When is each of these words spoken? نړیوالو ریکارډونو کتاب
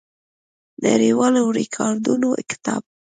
نړیوالو 0.85 1.43
ریکارډونو 1.57 2.29
کتاب 2.49 2.83